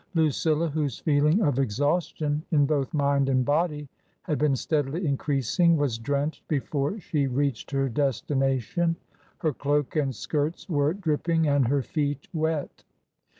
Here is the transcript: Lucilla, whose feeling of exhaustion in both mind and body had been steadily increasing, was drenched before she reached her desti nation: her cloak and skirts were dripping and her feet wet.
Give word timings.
Lucilla, 0.15 0.67
whose 0.67 0.97
feeling 0.97 1.43
of 1.43 1.59
exhaustion 1.59 2.41
in 2.49 2.65
both 2.65 2.91
mind 2.91 3.29
and 3.29 3.45
body 3.45 3.87
had 4.23 4.39
been 4.39 4.55
steadily 4.55 5.05
increasing, 5.05 5.77
was 5.77 5.99
drenched 5.99 6.41
before 6.47 6.99
she 6.99 7.27
reached 7.27 7.69
her 7.69 7.87
desti 7.87 8.35
nation: 8.35 8.95
her 9.37 9.53
cloak 9.53 9.95
and 9.95 10.15
skirts 10.15 10.67
were 10.67 10.91
dripping 10.95 11.45
and 11.47 11.67
her 11.67 11.83
feet 11.83 12.27
wet. 12.33 12.83